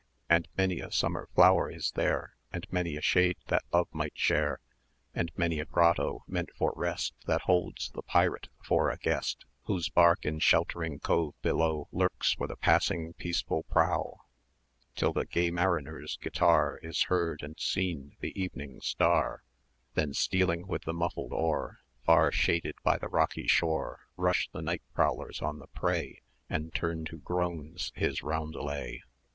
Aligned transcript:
And 0.27 0.47
many 0.57 0.79
a 0.79 0.91
summer 0.91 1.29
flower 1.35 1.69
is 1.69 1.91
there, 1.91 2.35
And 2.51 2.65
many 2.71 2.97
a 2.97 3.03
shade 3.03 3.37
that 3.49 3.63
Love 3.71 3.87
might 3.91 4.17
share, 4.17 4.59
And 5.13 5.31
many 5.37 5.59
a 5.59 5.65
grotto, 5.65 6.23
meant 6.27 6.49
for 6.57 6.73
rest, 6.75 7.13
That 7.27 7.41
holds 7.41 7.91
the 7.91 8.01
pirate 8.01 8.47
for 8.65 8.89
a 8.89 8.97
guest; 8.97 9.45
Whose 9.65 9.89
bark 9.89 10.25
in 10.25 10.39
sheltering 10.39 10.97
cove 10.97 11.35
below 11.43 11.87
Lurks 11.91 12.33
for 12.33 12.47
the 12.47 12.55
passing 12.55 13.13
peaceful 13.13 13.61
prow, 13.69 14.21
Till 14.95 15.13
the 15.13 15.27
gay 15.27 15.51
mariner's 15.51 16.17
guitar 16.19 16.79
40 16.81 16.87
Is 16.87 17.03
heard, 17.03 17.43
and 17.43 17.59
seen 17.59 18.17
the 18.21 18.33
Evening 18.35 18.81
Star; 18.81 19.43
Then 19.93 20.15
stealing 20.15 20.65
with 20.65 20.81
the 20.81 20.93
muffled 20.95 21.31
oar, 21.31 21.77
Far 22.07 22.31
shaded 22.31 22.73
by 22.81 22.97
the 22.97 23.07
rocky 23.07 23.45
shore, 23.45 23.99
Rush 24.17 24.49
the 24.51 24.63
night 24.63 24.81
prowlers 24.95 25.43
on 25.43 25.59
the 25.59 25.67
prey, 25.67 26.23
And 26.49 26.73
turn 26.73 27.05
to 27.05 27.19
groans 27.19 27.91
his 27.93 28.23
roundelay. 28.23 29.01